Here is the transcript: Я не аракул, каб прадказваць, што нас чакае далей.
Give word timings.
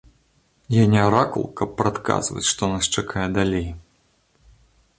Я 0.75 0.85
не 0.93 1.01
аракул, 1.07 1.43
каб 1.61 1.75
прадказваць, 1.81 2.45
што 2.53 2.71
нас 2.73 2.89
чакае 3.01 3.27
далей. 3.39 3.69